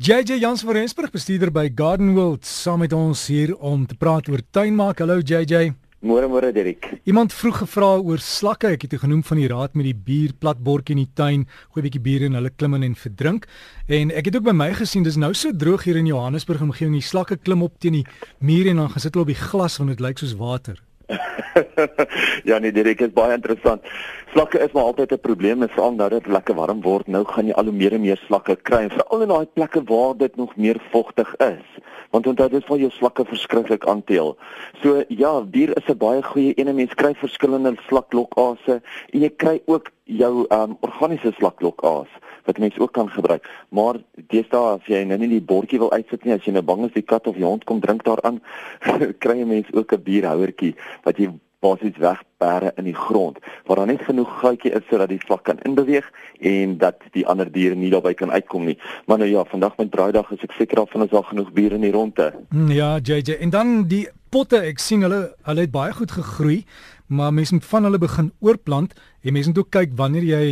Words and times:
JJ 0.00 0.38
Jans 0.40 0.62
van 0.64 0.72
Rensburg, 0.72 1.10
bestuurder 1.12 1.50
by 1.52 1.66
Garden 1.76 2.14
World, 2.14 2.46
saam 2.48 2.78
met 2.80 2.92
ons 2.96 3.26
hier 3.28 3.50
om 3.60 3.82
te 3.84 3.92
praat 4.00 4.30
oor 4.32 4.40
tuinmaak. 4.50 5.02
Hallo 5.04 5.18
JJ. 5.20 5.74
Môre 6.00 6.24
môre 6.24 6.48
Dirk. 6.56 6.88
Iemand 7.04 7.34
vroeg 7.36 7.58
gevra 7.66 7.90
oor 8.00 8.22
slakke. 8.24 8.70
Ek 8.78 8.86
het 8.86 8.94
dit 8.94 9.02
genoem 9.02 9.20
van 9.28 9.42
die 9.42 9.50
raad 9.52 9.76
met 9.76 9.90
die 9.90 9.92
bier 9.92 10.32
platbordjie 10.32 10.96
in 10.96 11.02
die 11.02 11.12
tuin, 11.12 11.44
gooi 11.68 11.82
'n 11.82 11.88
bietjie 11.90 12.00
bier 12.00 12.22
in, 12.22 12.32
hulle 12.32 12.48
klim 12.48 12.74
in 12.80 12.82
en 12.88 12.94
verdrink. 12.96 13.44
En 13.88 14.10
ek 14.10 14.24
het 14.24 14.36
ook 14.36 14.48
by 14.48 14.56
my 14.56 14.72
gesien, 14.72 15.04
dis 15.04 15.20
nou 15.20 15.34
so 15.34 15.52
droog 15.52 15.84
hier 15.84 15.96
in 15.96 16.06
Johannesburg 16.06 16.62
omgewing, 16.62 16.96
die 16.96 17.04
slakke 17.04 17.36
klim 17.36 17.62
op 17.62 17.78
teen 17.78 17.92
die 17.92 18.06
muur 18.40 18.70
en 18.70 18.76
dan 18.76 18.88
gaan 18.88 19.00
sit 19.00 19.12
hulle 19.12 19.28
op 19.28 19.34
die 19.36 19.48
glas 19.50 19.76
want 19.76 19.90
dit 19.90 20.00
lyk 20.00 20.16
soos 20.16 20.32
water. 20.32 20.80
ja 22.48 22.58
nee, 22.58 22.72
dit 22.72 23.00
is 23.00 23.12
baie 23.12 23.34
interessant. 23.34 23.82
Slakke 24.32 24.60
is 24.62 24.72
maar 24.72 24.82
altyd 24.82 25.12
'n 25.12 25.20
probleem, 25.20 25.68
veral 25.68 25.94
nou 25.94 26.08
dat 26.08 26.22
dit 26.22 26.32
lekker 26.32 26.54
warm 26.54 26.82
word. 26.82 27.06
Nou 27.06 27.24
gaan 27.24 27.46
jy 27.46 27.52
al 27.52 27.64
hoe 27.64 27.74
meer 27.74 27.92
en 27.92 28.00
meer 28.00 28.20
slakke 28.26 28.56
kry, 28.56 28.88
veral 28.88 29.22
in 29.22 29.28
daai 29.28 29.46
plekke 29.52 29.82
waar 29.84 30.16
dit 30.16 30.36
nog 30.36 30.56
meer 30.56 30.78
vogtig 30.90 31.34
is. 31.36 31.66
Want 32.10 32.26
onthou 32.26 32.48
dit 32.48 32.64
val 32.64 32.78
jou 32.78 32.90
slakke 32.90 33.24
verskriklik 33.24 33.86
aanteel. 33.86 34.36
So 34.82 35.04
ja, 35.08 35.42
dier 35.50 35.76
is 35.76 35.88
'n 35.88 35.98
baie 35.98 36.22
goeie 36.22 36.52
een. 36.56 36.74
Mens 36.74 36.94
kry 36.94 37.14
verskillende 37.14 37.74
slaklokaase 37.88 38.82
en 39.12 39.20
jy 39.20 39.30
kry 39.36 39.62
ook 39.66 39.90
jou 40.04 40.46
um, 40.48 40.76
organiese 40.80 41.32
slaklokaas 41.38 42.08
wat 42.44 42.58
mense 42.58 42.80
ook 42.80 42.92
kan 42.92 43.10
gebruik. 43.10 43.48
Maar 43.68 44.00
deesdae 44.32 44.78
as 44.78 44.86
jy 44.86 45.04
nou 45.04 45.18
nie 45.18 45.28
die 45.36 45.44
bordjie 45.52 45.78
wil 45.78 45.92
uitsit 45.92 46.24
nie, 46.24 46.34
as 46.34 46.44
jy 46.44 46.52
nou 46.52 46.62
bang 46.62 46.84
is 46.88 46.96
die 46.96 47.06
kat 47.06 47.26
of 47.26 47.36
die 47.36 47.46
hond 47.46 47.64
kom 47.64 47.80
drink 47.80 48.04
daaraan, 48.04 48.40
kry 49.22 49.38
jy 49.40 49.46
mense 49.46 49.74
ook 49.74 49.92
'n 49.92 50.02
bierhouertjie 50.02 50.74
wat 51.04 51.18
jy 51.18 51.32
basies 51.60 51.96
wegpere 52.00 52.72
in 52.80 52.84
die 52.88 52.96
grond 52.96 53.38
waar 53.64 53.76
daar 53.76 53.90
net 53.90 54.04
genoeg 54.06 54.30
gaatjie 54.40 54.72
is 54.76 54.86
sodat 54.88 55.12
die 55.12 55.20
vlak 55.26 55.44
kan 55.48 55.60
inbeweeg 55.68 56.06
en 56.52 56.78
dat 56.78 57.02
die 57.16 57.26
ander 57.28 57.50
diere 57.52 57.76
nie 57.76 57.90
daarby 57.92 58.14
kan 58.14 58.32
uitkom 58.32 58.64
nie. 58.64 58.78
Maar 59.06 59.18
nou 59.18 59.28
ja, 59.30 59.44
vandag 59.44 59.76
met 59.76 59.90
braaidag 59.90 60.30
is 60.30 60.44
ek 60.46 60.56
seker 60.56 60.80
of 60.80 60.94
ons 60.94 61.12
al 61.12 61.26
genoeg 61.28 61.52
bier 61.52 61.76
in 61.76 61.84
die 61.84 61.92
ronde. 61.92 62.30
Hmm, 62.48 62.72
ja, 62.72 62.96
JJ. 62.98 63.36
En 63.40 63.50
dan 63.50 63.76
die 63.88 64.06
potte, 64.30 64.62
ek 64.64 64.80
sien 64.80 65.04
hulle 65.04 65.20
hulle 65.48 65.66
het 65.66 65.74
baie 65.74 65.92
goed 65.92 66.16
gegroei, 66.16 66.64
maar 67.06 67.34
mense 67.34 67.54
moet 67.54 67.68
van 67.74 67.88
hulle 67.88 68.00
begin 68.00 68.32
oorplant 68.40 68.96
en 69.22 69.32
mense 69.36 69.52
moet 69.52 69.62
ook 69.64 69.72
kyk 69.76 69.96
wanneer 70.00 70.24
jy 70.24 70.44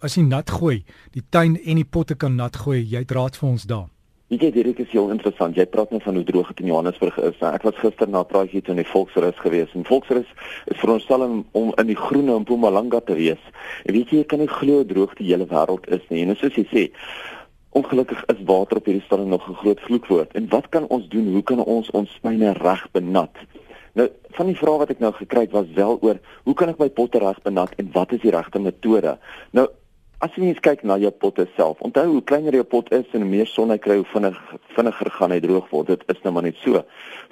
as 0.00 0.16
jy 0.16 0.22
nat 0.22 0.50
gooi, 0.50 0.82
die 1.12 1.22
tuin 1.30 1.56
en 1.56 1.76
die 1.80 1.84
potte 1.84 2.14
kan 2.14 2.36
nat 2.36 2.56
gooi, 2.56 2.82
jy 2.82 3.02
het 3.04 3.14
raad 3.16 3.36
vir 3.36 3.48
ons 3.48 3.64
daar. 3.68 3.88
Weet 4.28 4.42
jy, 4.44 4.50
dit 4.52 4.80
is 4.82 4.90
heel 4.92 5.06
interessant. 5.08 5.56
Jy 5.56 5.64
praat 5.72 5.88
nou 5.94 6.02
van 6.04 6.18
hoe 6.18 6.24
droog 6.28 6.50
dit 6.52 6.58
in 6.60 6.68
Johannesburg 6.68 7.16
is. 7.24 7.38
Ek 7.48 7.62
was 7.64 7.78
gister 7.80 8.10
na 8.12 8.20
praatjie 8.28 8.60
toe 8.60 8.74
in 8.74 8.82
die 8.82 8.90
Volksrus 8.90 9.38
gewees. 9.40 9.70
En 9.72 9.86
Volksrus 9.88 10.28
is 10.68 10.76
veronderstel 10.82 11.24
om 11.56 11.70
in 11.80 11.88
die 11.88 11.96
groene 11.96 12.34
in 12.36 12.44
Mpumalanga 12.44 13.00
te 13.08 13.16
wees. 13.16 13.40
En 13.88 13.96
weet 13.96 14.12
jy, 14.12 14.20
jy 14.20 14.26
kan 14.28 14.42
nie 14.44 14.50
glo 14.52 14.82
hoe 14.82 14.88
droog 14.90 15.14
die 15.16 15.30
hele 15.30 15.46
wêreld 15.48 15.88
is 15.96 16.04
nie. 16.12 16.26
En 16.26 16.36
soos 16.36 16.60
jy 16.60 16.66
sê, 16.68 16.84
ongelukkig 17.80 18.20
is 18.34 18.44
water 18.52 18.82
op 18.82 18.92
hierdie 18.92 19.06
stadium 19.06 19.32
nog 19.32 19.48
'n 19.48 19.56
groot 19.62 19.80
vloekwoord. 19.88 20.36
En 20.36 20.52
wat 20.52 20.68
kan 20.76 20.84
ons 20.92 21.08
doen? 21.08 21.32
Hoe 21.32 21.42
kan 21.42 21.64
ons 21.64 21.90
ons 21.90 22.12
spyne 22.20 22.52
reg 22.60 22.84
benat? 22.92 23.32
Nou, 23.94 24.10
van 24.36 24.46
die 24.46 24.56
vrae 24.56 24.78
wat 24.78 24.90
ek 24.90 25.00
nou 25.00 25.12
gekry 25.12 25.40
het 25.40 25.56
was 25.56 25.72
wel 25.74 25.98
oor 26.02 26.20
hoe 26.44 26.54
kan 26.54 26.68
ek 26.68 26.78
my 26.78 26.88
potte 26.88 27.18
reg 27.18 27.40
benat 27.42 27.72
en 27.76 27.88
wat 27.92 28.12
is 28.12 28.20
die 28.20 28.30
regte 28.30 28.60
metode? 28.60 29.18
Nou, 29.50 29.68
As 30.18 30.32
jy 30.34 30.48
net 30.48 30.58
kyk 30.66 30.80
na 30.82 30.96
jou 30.98 31.12
potte 31.14 31.44
self, 31.54 31.78
onthou 31.86 32.02
hoe 32.08 32.22
kleiner 32.26 32.56
jou 32.56 32.64
pot 32.66 32.88
is 32.90 33.06
en 33.14 33.22
hoe 33.22 33.30
meer 33.30 33.46
son 33.46 33.70
hy 33.70 33.76
kry, 33.78 34.00
hoe 34.00 34.06
vinnig 34.10 34.38
vinniger 34.74 35.10
gaan 35.14 35.30
hy 35.30 35.36
droog 35.44 35.68
word. 35.70 35.92
Dit 35.92 36.02
is 36.10 36.24
nou 36.24 36.32
maar 36.34 36.42
net 36.48 36.58
so. 36.58 36.80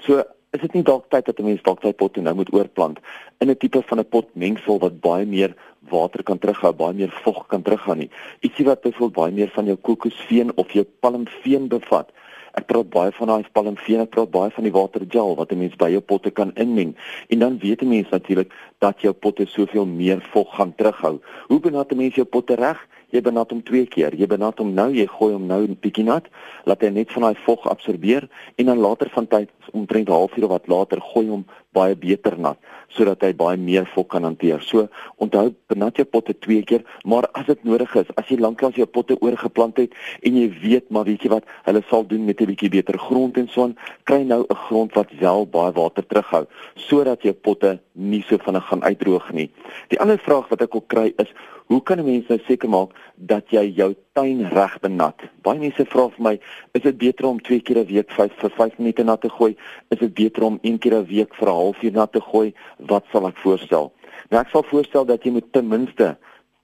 So 0.04 0.20
is 0.54 0.62
dit 0.62 0.76
nie 0.78 0.84
dalk 0.86 1.08
tyd 1.10 1.26
dat 1.26 1.40
'n 1.42 1.48
mens 1.48 1.64
dalk 1.66 1.82
sy 1.82 1.90
pot 1.92 2.14
nou 2.16 2.34
moet 2.38 2.52
oorplant 2.54 3.00
in 3.40 3.50
'n 3.50 3.58
tipe 3.58 3.82
van 3.82 3.98
'n 3.98 4.04
pot 4.04 4.28
mengsel 4.36 4.78
wat 4.78 5.00
baie 5.00 5.26
meer 5.26 5.56
water 5.90 6.22
kan 6.22 6.38
terughou, 6.38 6.72
baie 6.72 6.94
meer 6.94 7.10
vog 7.24 7.48
kan 7.48 7.62
terughou 7.62 7.96
nie. 7.96 8.10
Ietsie 8.40 8.64
wat 8.64 8.82
byvoorbeeld 8.82 9.18
baie 9.18 9.32
meer 9.32 9.50
van 9.50 9.66
jou 9.66 9.76
kokosveen 9.76 10.52
of 10.56 10.70
jou 10.70 10.86
palmveen 11.00 11.68
bevat. 11.68 12.12
Ek 12.56 12.64
praat 12.70 12.88
baie 12.88 13.12
van 13.12 13.28
daai 13.28 13.48
palmveen, 13.52 14.00
ek 14.06 14.14
praat 14.14 14.30
baie 14.32 14.52
van 14.54 14.64
die 14.64 14.72
watergel 14.72 15.34
wat 15.36 15.50
'n 15.52 15.58
mens 15.60 15.74
by 15.82 15.90
jou 15.92 16.00
potte 16.00 16.30
kan 16.38 16.52
inmeng. 16.64 16.94
En 17.28 17.38
dan 17.38 17.58
weet 17.58 17.82
'n 17.82 17.88
mens 17.88 18.08
natuurlik 18.08 18.50
dat 18.80 19.00
jou 19.00 19.12
potte 19.12 19.44
soveel 19.46 19.86
meer 19.86 20.20
vog 20.32 20.54
gaan 20.56 20.72
terughou. 20.74 21.20
Hoe 21.48 21.60
benat 21.60 21.92
'n 21.92 21.96
mens 21.96 22.14
jou 22.14 22.24
potte 22.24 22.54
reg? 22.54 22.78
Jy 23.10 23.20
benat 23.20 23.50
hom 23.50 23.62
twee 23.62 23.86
keer. 23.86 24.14
Jy 24.14 24.26
benat 24.26 24.58
hom 24.58 24.74
nou, 24.74 24.90
jy 24.90 25.06
gooi 25.06 25.32
hom 25.32 25.46
nou 25.46 25.62
'n 25.62 25.76
bietjie 25.80 26.04
nat, 26.04 26.24
laat 26.64 26.80
hy 26.80 26.88
net 26.88 27.12
van 27.12 27.22
daai 27.22 27.36
vog 27.44 27.68
absorbeer 27.68 28.28
en 28.56 28.66
dan 28.66 28.78
later 28.78 29.10
van 29.10 29.26
tyd 29.26 29.50
omtrent 29.72 30.08
'n 30.08 30.12
halfuur 30.12 30.44
of 30.44 30.50
wat 30.50 30.68
later 30.68 31.00
gooi 31.00 31.28
hom 31.28 31.44
baie 31.72 31.96
beter 31.96 32.38
nat 32.38 32.56
sodat 32.88 33.22
hy 33.22 33.32
baie 33.36 33.56
meer 33.56 33.86
vog 33.94 34.06
kan 34.12 34.24
hanteer. 34.24 34.62
So 34.62 34.88
onthou 35.22 35.54
benat 35.68 35.96
jou 35.96 36.04
potte 36.04 36.34
twee 36.38 36.62
keer, 36.62 36.84
maar 37.04 37.28
as 37.32 37.46
dit 37.46 37.64
nodig 37.64 37.94
is, 37.96 38.12
as 38.16 38.28
jy 38.28 38.38
lanklaas 38.40 38.76
jou 38.76 38.86
potte 38.86 39.16
oorgeplant 39.20 39.76
het 39.76 39.94
en 40.22 40.36
jy 40.36 40.48
weet 40.62 40.90
maar 40.90 41.04
weet 41.04 41.22
jy 41.22 41.32
wat, 41.32 41.44
hulle 41.64 41.82
sal 41.90 42.06
doen 42.06 42.24
met 42.24 42.40
'n 42.40 42.46
bietjie 42.46 42.70
beter 42.70 42.98
grond 42.98 43.36
en 43.36 43.48
so 43.48 43.62
aan, 43.62 43.76
kry 44.04 44.22
nou 44.22 44.44
'n 44.48 44.54
grond 44.68 44.94
wat 44.94 45.10
wel 45.20 45.46
baie 45.46 45.72
water 45.72 46.06
terughou 46.06 46.46
sodat 46.74 47.22
jou 47.22 47.32
potte 47.32 47.78
nie 47.92 48.22
so 48.28 48.38
vinnig 48.38 48.66
gaan 48.68 48.82
uitdroog 48.82 49.32
nie. 49.32 49.50
Die 49.88 50.00
ander 50.00 50.18
vraag 50.18 50.48
wat 50.48 50.62
ek 50.62 50.74
ook 50.74 50.88
kry 50.88 51.12
is 51.16 51.32
Hoe 51.66 51.82
kan 51.82 51.98
'n 51.98 52.04
mens 52.04 52.26
nou 52.28 52.38
seker 52.46 52.68
maak 52.68 52.90
dat 53.14 53.50
jy 53.50 53.72
jou 53.74 53.94
tuin 54.12 54.48
reg 54.48 54.78
benat? 54.80 55.18
Baie 55.42 55.58
mense 55.58 55.84
vra 55.84 56.08
vir 56.08 56.22
my, 56.22 56.38
is 56.72 56.82
dit 56.82 56.98
beter 56.98 57.26
om 57.26 57.40
twee 57.40 57.60
keer 57.60 57.78
'n 57.78 57.86
week 57.86 58.10
5 58.10 58.32
vir 58.38 58.50
5 58.50 58.78
minute 58.78 59.02
nat 59.02 59.20
te 59.20 59.28
gooi? 59.28 59.56
Is 59.90 59.98
dit 59.98 60.14
beter 60.14 60.42
om 60.42 60.58
een 60.62 60.78
keer 60.78 60.94
'n 60.94 61.06
week 61.06 61.34
vir 61.34 61.48
'n 61.48 61.52
halfuur 61.52 61.92
nat 61.92 62.12
te 62.12 62.20
gooi? 62.20 62.54
Wat 62.78 63.04
sal 63.12 63.26
ek 63.26 63.36
voorstel? 63.36 63.92
Nou 64.30 64.40
ek 64.42 64.48
sal 64.48 64.62
voorstel 64.62 65.04
dat 65.04 65.24
jy 65.24 65.30
moet 65.30 65.52
ten 65.52 65.68
minste 65.68 66.16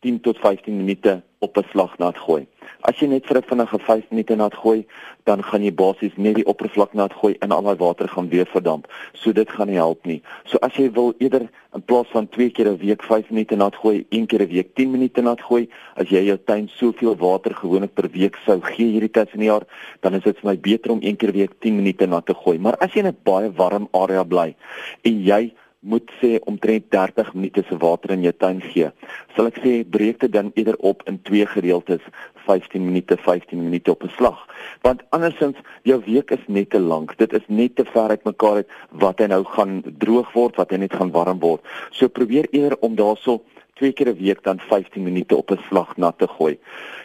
10 0.02 0.20
tot 0.20 0.38
15 0.38 0.76
minute 0.76 1.22
op 1.38 1.56
'n 1.56 1.66
slag 1.70 1.98
nat 1.98 2.18
gooi. 2.18 2.46
As 2.80 2.98
jy 2.98 3.06
net 3.06 3.26
vir 3.26 3.36
'n 3.36 3.42
vinnige 3.42 3.78
5 3.78 4.10
minute 4.10 4.34
nat 4.36 4.54
gooi, 4.54 4.86
dan 5.24 5.42
gaan 5.42 5.62
jy 5.62 5.74
basies 5.74 6.16
net 6.16 6.34
die 6.34 6.46
oppervlak 6.46 6.94
nat 6.94 7.12
gooi 7.12 7.36
en 7.40 7.50
al 7.50 7.62
daai 7.62 7.76
water 7.76 8.08
gaan 8.08 8.28
weer 8.28 8.46
verdamp. 8.46 8.86
So 9.12 9.32
dit 9.32 9.50
gaan 9.50 9.68
nie 9.68 9.76
help 9.76 10.06
nie. 10.06 10.22
So 10.44 10.58
as 10.58 10.74
jy 10.74 10.90
wil 10.92 11.14
eerder 11.18 11.50
in 11.74 11.82
plaas 11.82 12.06
van 12.10 12.28
2 12.28 12.50
keer 12.50 12.68
'n 12.68 12.78
week 12.78 13.02
5 13.02 13.30
minute 13.30 13.56
nat 13.56 13.76
gooi, 13.76 14.06
1 14.10 14.26
keer 14.26 14.42
'n 14.42 14.48
week 14.48 14.74
10 14.74 14.90
minute 14.90 15.22
nat 15.22 15.40
gooi, 15.40 15.68
as 15.94 16.08
jy 16.08 16.24
jou 16.24 16.38
tuin 16.44 16.68
soveel 16.68 17.16
water 17.16 17.54
gewoonlik 17.54 17.94
per 17.94 18.10
week 18.10 18.36
sou 18.44 18.60
gee 18.60 18.92
hierdie 18.92 19.10
tyd 19.10 19.30
van 19.30 19.40
die 19.40 19.48
jaar, 19.48 19.66
dan 20.00 20.14
is 20.14 20.22
dit 20.22 20.38
vir 20.38 20.50
my 20.50 20.58
beter 20.58 20.90
om 20.90 21.00
1 21.02 21.16
keer 21.16 21.28
'n 21.30 21.32
week 21.32 21.60
10 21.60 21.76
minute 21.76 22.06
nat 22.06 22.26
te 22.26 22.34
gooi. 22.34 22.58
Maar 22.58 22.76
as 22.80 22.92
jy 22.92 22.98
in 22.98 23.06
'n 23.06 23.16
baie 23.22 23.50
warm 23.50 23.88
area 23.92 24.24
bly 24.24 24.54
en 25.02 25.22
jy 25.24 25.52
moet 25.82 26.10
sê 26.20 26.38
omtrent 26.46 26.84
30 26.94 27.32
minute 27.34 27.64
se 27.68 27.76
water 27.82 28.10
in 28.14 28.22
jou 28.22 28.32
tuin 28.38 28.60
gee. 28.62 28.90
Sal 29.34 29.48
ek 29.50 29.58
sê 29.64 29.72
breek 29.96 30.20
dit 30.22 30.32
dan 30.32 30.52
eerder 30.54 30.78
op 30.78 31.02
in 31.10 31.18
twee 31.26 31.46
gedeeltes, 31.46 32.04
15 32.46 32.84
minute, 32.86 33.18
15 33.18 33.58
minute 33.58 33.90
op 33.90 34.04
'n 34.06 34.12
slag. 34.16 34.38
Want 34.86 35.02
andersins 35.10 35.58
jou 35.82 35.98
week 36.06 36.30
is 36.30 36.44
net 36.46 36.70
te 36.70 36.80
lank. 36.80 37.16
Dit 37.18 37.32
is 37.32 37.46
net 37.46 37.76
te 37.76 37.84
ver 37.84 38.14
uitmekaar 38.14 38.62
uit 38.62 38.68
wat 38.90 39.18
hy 39.18 39.26
nou 39.26 39.44
gaan 39.44 39.82
droog 39.98 40.32
word, 40.32 40.56
wat 40.56 40.70
hy 40.70 40.76
net 40.76 40.94
gaan 40.94 41.10
warm 41.10 41.38
word. 41.38 41.60
So 41.90 42.08
probeer 42.08 42.46
eerder 42.50 42.78
om 42.80 42.94
daarso 42.94 43.42
twee 43.74 43.92
keer 43.92 44.08
'n 44.08 44.18
week 44.18 44.42
dan 44.42 44.60
15 44.60 45.02
minute 45.02 45.36
op 45.36 45.50
'n 45.50 45.58
slag 45.68 45.96
nat 45.96 46.18
te 46.18 46.28
gooi. 46.28 46.58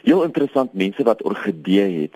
Heel 0.03 0.23
interessant 0.23 0.73
mense 0.73 1.03
wat 1.03 1.23
orgidee 1.23 2.01
het. 2.01 2.15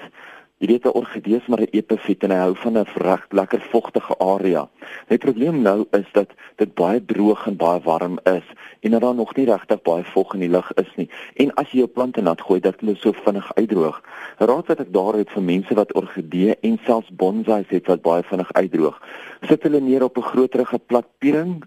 Jy 0.62 0.68
weet 0.68 0.86
'n 0.86 0.98
orgidee 1.00 1.36
is 1.36 1.48
maar 1.48 1.62
'n 1.62 1.74
epifiet 1.74 2.24
en 2.24 2.32
hy 2.32 2.38
hou 2.38 2.56
van 2.56 2.78
'n 2.78 2.86
reg 2.96 3.26
lekker 3.30 3.62
vogtige 3.74 4.18
area. 4.18 4.70
Die 5.08 5.18
probleem 5.18 5.62
nou 5.62 5.86
is 5.92 6.10
dat 6.12 6.30
dit 6.56 6.74
baie 6.74 7.06
droog 7.06 7.48
en 7.48 7.56
baie 7.56 7.80
warm 7.82 8.20
is 8.24 8.46
en 8.80 8.92
dat 8.92 9.02
daar 9.02 9.16
nog 9.16 9.36
nie 9.36 9.46
regtig 9.46 9.82
baie 9.82 10.04
vog 10.04 10.34
in 10.34 10.40
die 10.40 10.50
lug 10.50 10.72
is 10.74 10.92
nie. 10.96 11.10
En 11.36 11.54
as 11.54 11.72
jy 11.72 11.78
jou 11.78 11.88
plante 11.88 12.22
nat 12.22 12.42
gooi, 12.42 12.60
dat 12.60 12.80
hulle 12.80 12.96
so 12.96 13.12
vinnig 13.12 13.56
uitdroog. 13.56 14.02
Raad 14.38 14.68
wat 14.68 14.80
ek 14.80 14.94
daar 14.94 15.14
het 15.14 15.30
vir 15.30 15.44
mense 15.44 15.74
wat 15.74 15.94
orgidee 15.94 16.56
en 16.62 16.80
selfs 16.86 17.10
bonsai 17.10 17.66
het 17.68 17.88
wat 17.88 18.02
baie 18.02 18.24
vinnig 18.24 18.54
uitdroog. 18.54 19.02
Sit 19.42 19.64
hulle 19.64 19.80
neer 19.80 20.04
op 20.04 20.18
'n 20.18 20.22
groterige 20.22 20.80
plat 20.80 21.08
piering, 21.18 21.64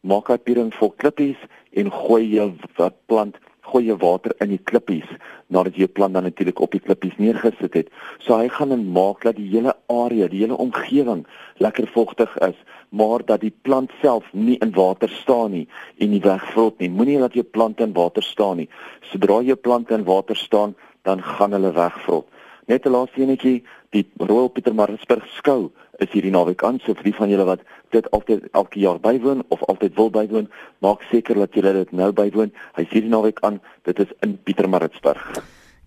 maak 0.00 0.28
'n 0.30 0.42
piering 0.42 0.74
vol 0.74 0.90
klippies 0.96 1.38
en 1.72 1.92
gooi 1.92 2.28
jou 2.28 2.52
wat 2.76 2.94
plant 3.06 3.36
gooi 3.70 3.84
jy 3.88 3.96
water 4.00 4.34
in 4.44 4.52
die 4.54 4.60
klippies 4.70 5.08
nadat 5.54 5.76
jy 5.76 5.86
jou 5.86 5.92
plant 5.98 6.16
dan 6.16 6.26
natuurlik 6.28 6.60
op 6.60 6.74
die 6.74 6.82
klippies 6.84 7.16
neergesit 7.20 7.76
het. 7.76 7.92
So 8.24 8.36
hy 8.36 8.48
gaan 8.52 8.72
en 8.74 8.86
maak 8.92 9.24
dat 9.24 9.38
die 9.38 9.48
hele 9.48 9.74
area, 9.92 10.28
die 10.28 10.42
hele 10.44 10.58
omgewing 10.60 11.24
lekker 11.62 11.88
vogtig 11.94 12.34
is, 12.44 12.56
maar 12.90 13.24
dat 13.24 13.40
die 13.44 13.52
plant 13.62 13.92
self 14.02 14.28
nie 14.32 14.58
in 14.64 14.72
water 14.76 15.08
staan 15.20 15.52
nie 15.56 15.66
en 15.98 16.12
nie 16.12 16.22
wegvrot 16.24 16.78
nie. 16.80 16.90
Moenie 16.92 17.18
laat 17.20 17.36
jou 17.36 17.44
plante 17.44 17.84
in 17.84 17.96
water 17.96 18.24
staan 18.24 18.62
nie. 18.62 18.68
Sodra 19.12 19.40
jou 19.44 19.56
plante 19.56 19.94
in 19.94 20.06
water 20.08 20.36
staan, 20.36 20.74
dan 21.04 21.22
gaan 21.22 21.56
hulle 21.56 21.72
wegvrot. 21.72 22.26
Net 22.68 22.86
'n 22.86 22.92
laaste 22.92 23.22
enetjie, 23.22 23.62
die 23.90 24.04
Royal 24.18 24.48
Pietermaritzburg 24.48 25.24
skou 25.38 25.70
is 25.98 26.10
hierdie 26.14 26.32
naweek 26.34 26.62
aan. 26.64 26.80
So 26.84 26.94
vir 26.94 27.10
die 27.10 27.14
van 27.18 27.30
julle 27.32 27.44
wat 27.48 27.62
dit 27.94 28.10
altyd 28.16 28.48
elke 28.52 28.80
jaar 28.80 29.00
bywoon 29.02 29.44
of 29.54 29.62
altyd 29.72 29.94
wil 29.98 30.10
bywoon, 30.14 30.50
maak 30.84 31.04
seker 31.10 31.34
dat 31.34 31.54
julle 31.54 31.72
dit 31.72 31.92
nou 31.92 32.12
bywoon. 32.12 32.52
Hy 32.76 32.82
is 32.86 32.92
hierdie 32.94 33.12
naweek 33.12 33.40
aan. 33.46 33.60
Dit 33.88 33.98
is 33.98 34.12
in 34.26 34.38
Pietermaritzburg. 34.42 35.30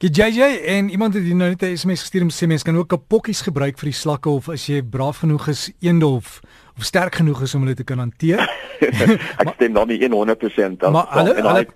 JJ 0.02 0.42
en 0.66 0.90
iemand 0.90 1.14
het 1.14 1.24
nou 1.24 1.50
net 1.50 1.62
'n 1.62 1.78
SMS 1.78 2.02
gestuur 2.02 2.22
om 2.22 2.30
sê 2.30 2.48
mense 2.48 2.66
kan 2.66 2.78
ook 2.78 2.88
kapokkies 2.88 3.42
gebruik 3.42 3.78
vir 3.78 3.90
die 3.90 4.00
slakke 4.00 4.30
of 4.30 4.50
as 4.50 4.66
jy 4.66 4.82
braaf 4.82 5.18
genoeg 5.18 5.48
is 5.48 5.72
eende 5.80 6.06
of 6.06 6.42
of 6.78 6.84
sterk 6.84 7.16
genoeg 7.16 7.42
is 7.42 7.56
om 7.56 7.62
hulle 7.62 7.76
te 7.76 7.84
kan 7.84 7.98
hanteer. 7.98 8.40
Ek 9.42 9.54
stem 9.54 9.74
dan 9.74 9.88
nie 9.88 10.10
100% 10.10 10.82
af. 10.82 10.92
Maar 10.92 11.08
hulle, 11.12 11.36
hulle 11.36 11.68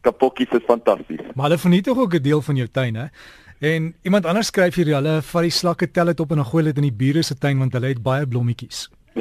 kapokkies 0.00 0.52
is 0.52 0.64
fantasties. 0.66 1.20
Maar 1.34 1.44
hulle 1.48 1.58
vernietig 1.58 1.96
ook 1.96 2.14
'n 2.14 2.22
deel 2.22 2.42
van 2.42 2.56
jou 2.56 2.68
tuin 2.68 2.94
hè. 2.94 3.06
En 3.58 3.94
iemand 4.02 4.26
anders 4.26 4.46
skryf 4.46 4.74
hier 4.74 4.94
hulle 4.94 5.22
vat 5.22 5.42
die 5.42 5.50
slakke 5.50 5.90
tel 5.90 6.12
dit 6.12 6.20
op 6.20 6.30
en 6.30 6.42
dan 6.42 6.46
gooi 6.46 6.64
dit 6.64 6.76
in 6.76 6.88
die 6.88 6.98
bure 7.04 7.22
se 7.22 7.38
tuin 7.38 7.58
want 7.58 7.72
hulle 7.72 7.92
het 7.92 8.02
baie 8.02 8.26
blommetjies. 8.26 8.88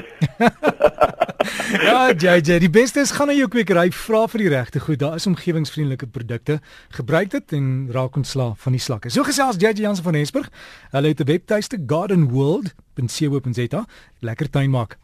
ja, 1.88 2.14
JJ, 2.18 2.60
die 2.60 2.70
beste 2.70 3.04
is 3.04 3.12
gaan 3.14 3.30
na 3.30 3.36
jou 3.38 3.48
kwekery, 3.52 3.90
vra 3.94 4.24
vir 4.32 4.44
die 4.44 4.52
regte 4.54 4.82
goed. 4.84 5.00
Daar 5.04 5.20
is 5.20 5.28
omgewingsvriendelike 5.30 6.08
produkte. 6.08 6.60
Gebruik 6.98 7.34
dit 7.36 7.56
en 7.60 7.70
raak 7.94 8.18
ontslae 8.20 8.58
van 8.66 8.78
die 8.78 8.82
slakke. 8.82 9.14
So 9.14 9.26
gesels 9.28 9.62
JJ 9.62 9.86
Jansen 9.86 10.06
van 10.06 10.18
Hesburg. 10.18 10.50
Hulle 10.92 11.14
het 11.14 11.22
'n 11.22 11.30
webtuiste 11.30 11.78
gardenworld.co.za. 11.86 13.86
Lekker 14.20 14.50
tuin 14.50 14.70
maak. 14.70 14.98